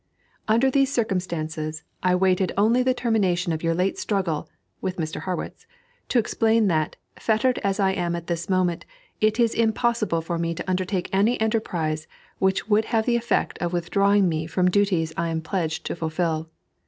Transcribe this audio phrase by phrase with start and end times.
[0.47, 4.49] Under these circumstances, I waited only the termination of your late struggle
[4.81, 5.21] (with Mr.
[5.25, 5.67] Harrwitz)
[6.09, 8.83] to explain that, fettered as I am at this moment,
[9.19, 12.07] it is impossible for me to undertake any enterprise
[12.39, 16.49] which would have the effect of withdrawing me from duties I am pledged to fulfil.